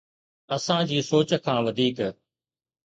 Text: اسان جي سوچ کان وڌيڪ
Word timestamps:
اسان 0.55 0.81
جي 0.91 0.99
سوچ 1.09 1.29
کان 1.43 1.57
وڌيڪ 1.65 1.97